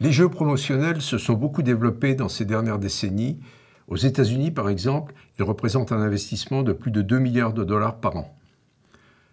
[0.00, 3.38] Les jeux promotionnels se sont beaucoup développés dans ces dernières décennies.
[3.86, 8.00] Aux États-Unis, par exemple, ils représentent un investissement de plus de 2 milliards de dollars
[8.00, 8.36] par an.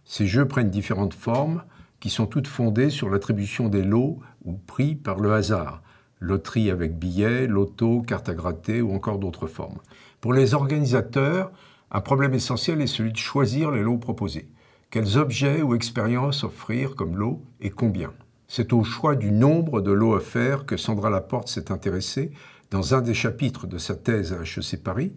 [0.06, 1.64] Ces jeux prennent différentes formes,
[2.00, 5.82] qui sont toutes fondées sur l'attribution des lots ou prix par le hasard,
[6.20, 9.80] loterie avec billets, loto, carte à gratter ou encore d'autres formes.
[10.22, 11.52] Pour les organisateurs,
[11.92, 14.48] un problème essentiel est celui de choisir les lots proposés.
[14.92, 18.12] Quels objets ou expériences offrir comme lot et combien?
[18.48, 22.32] C'est au choix du nombre de lots offerts que Sandra Laporte s'est intéressée
[22.72, 25.14] dans un des chapitres de sa thèse à HEC Paris,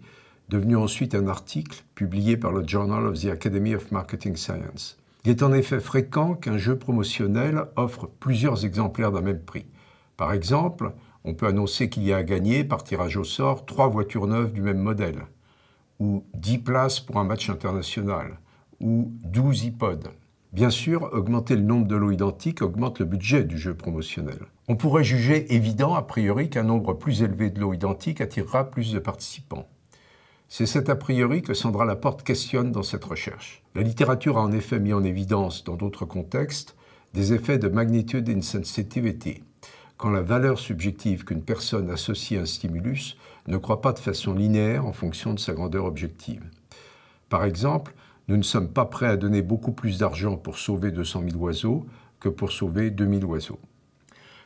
[0.49, 4.97] devenu ensuite un article publié par le Journal of the Academy of Marketing Science.
[5.25, 9.65] Il est en effet fréquent qu'un jeu promotionnel offre plusieurs exemplaires d'un même prix.
[10.17, 13.87] Par exemple, on peut annoncer qu'il y a à gagner, par tirage au sort, trois
[13.87, 15.25] voitures neuves du même modèle,
[15.99, 18.39] ou 10 places pour un match international,
[18.79, 20.11] ou 12 iPods.
[20.51, 24.37] Bien sûr, augmenter le nombre de lots identiques augmente le budget du jeu promotionnel.
[24.67, 28.93] On pourrait juger évident, a priori, qu'un nombre plus élevé de lots identiques attirera plus
[28.93, 29.67] de participants.
[30.49, 33.63] C'est cet a priori que Sandra Laporte questionne dans cette recherche.
[33.73, 36.75] La littérature a en effet mis en évidence, dans d'autres contextes,
[37.15, 39.41] des effets de magnitude insensitivity,
[40.03, 43.15] quand la valeur subjective qu'une personne associe à un stimulus
[43.47, 46.43] ne croit pas de façon linéaire en fonction de sa grandeur objective.
[47.29, 47.95] Par exemple,
[48.27, 51.85] nous ne sommes pas prêts à donner beaucoup plus d'argent pour sauver 200 000 oiseaux
[52.19, 53.61] que pour sauver 2000 oiseaux.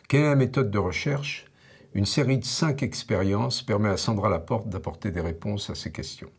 [0.08, 1.48] Quelle est la méthode de recherche?
[1.96, 6.30] Une série de cinq expériences permet à Sandra Laporte d'apporter des réponses à ces questions.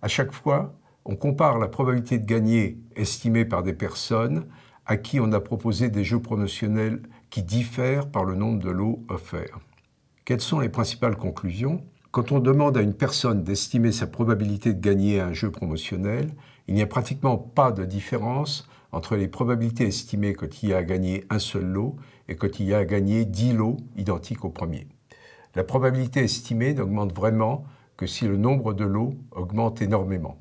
[0.00, 0.74] À chaque fois,
[1.04, 4.46] on compare la probabilité de gagner estimée par des personnes
[4.86, 7.02] à qui on a proposé des jeux promotionnels
[7.32, 9.58] qui diffèrent par le nombre de lots offerts.
[10.26, 11.82] Quelles sont les principales conclusions?
[12.10, 16.28] Quand on demande à une personne d'estimer sa probabilité de gagner un jeu promotionnel,
[16.68, 20.80] il n'y a pratiquement pas de différence entre les probabilités estimées quand il y a
[20.80, 21.96] à un seul lot
[22.28, 24.86] et quand il y a à gagner 10 lots identiques au premier.
[25.54, 27.64] La probabilité estimée n'augmente vraiment
[27.96, 30.36] que si le nombre de lots augmente énormément.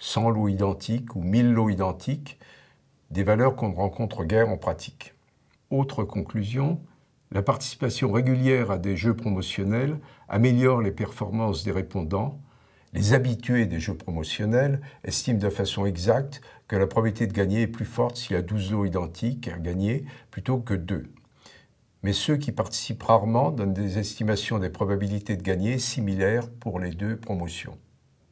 [0.00, 2.40] 100 lots identiques ou 1000 lots identiques,
[3.12, 5.14] des valeurs qu'on ne rencontre guère en pratique.
[5.70, 6.80] Autre conclusion,
[7.32, 9.98] la participation régulière à des jeux promotionnels
[10.28, 12.40] améliore les performances des répondants.
[12.92, 17.66] Les habitués des jeux promotionnels estiment de façon exacte que la probabilité de gagner est
[17.66, 21.10] plus forte s'il y a 12 lots identiques à gagner plutôt que 2.
[22.02, 26.90] Mais ceux qui participent rarement donnent des estimations des probabilités de gagner similaires pour les
[26.90, 27.78] deux promotions.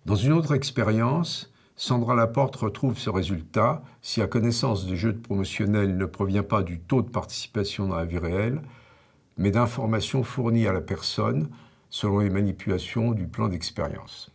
[0.04, 1.51] Dans une autre expérience,
[1.84, 6.78] Sandra Laporte retrouve ce résultat si la connaissance des jeux promotionnels ne provient pas du
[6.78, 8.62] taux de participation dans la vie réelle,
[9.37, 11.48] mais d'informations fournies à la personne
[11.91, 14.31] selon les manipulations du plan d'expérience.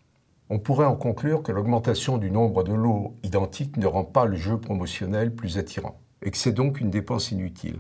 [0.50, 4.36] On pourrait en conclure que l'augmentation du nombre de lots identiques ne rend pas le
[4.36, 7.80] jeu promotionnel plus attirant, et que c'est donc une dépense inutile.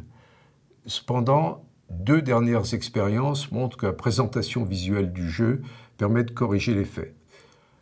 [0.86, 5.62] Cependant, deux dernières expériences montrent que la présentation visuelle du jeu
[5.98, 7.17] permet de corriger l'effet.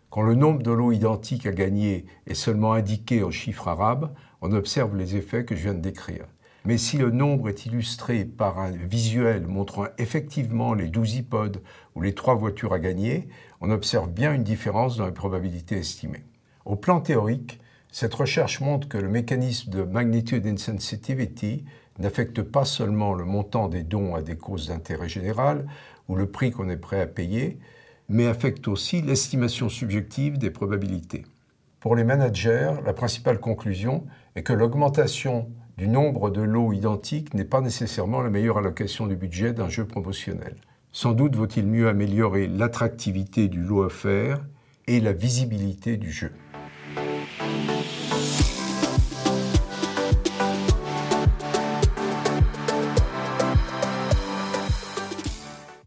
[0.10, 4.52] Quand le nombre de lots identiques à gagner est seulement indiqué en chiffres arabes, on
[4.54, 6.26] observe les effets que je viens de décrire.
[6.66, 11.60] Mais si le nombre est illustré par un visuel montrant effectivement les 12 iPods
[11.94, 13.28] ou les 3 voitures à gagner,
[13.62, 16.24] on observe bien une différence dans les probabilités estimées.
[16.66, 17.60] Au plan théorique,
[17.92, 21.66] cette recherche montre que le mécanisme de magnitude insensitivity
[22.00, 25.68] n'affecte pas seulement le montant des dons à des causes d'intérêt général
[26.10, 27.60] ou le prix qu'on est prêt à payer,
[28.10, 31.26] mais affecte aussi l'estimation subjective des probabilités.
[31.80, 34.06] Pour les managers, la principale conclusion
[34.36, 39.16] est que l'augmentation du nombre de lots identiques n'est pas nécessairement la meilleure allocation du
[39.16, 40.56] budget d'un jeu promotionnel.
[40.92, 44.46] Sans doute vaut-il mieux améliorer l'attractivité du lot offert
[44.88, 46.32] et la visibilité du jeu.